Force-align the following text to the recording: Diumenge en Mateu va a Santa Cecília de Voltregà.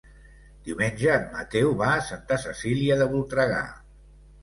Diumenge 0.69 1.11
en 1.17 1.27
Mateu 1.35 1.71
va 1.83 1.91
a 1.99 2.09
Santa 2.09 2.41
Cecília 2.49 3.01
de 3.05 3.11
Voltregà. 3.15 3.65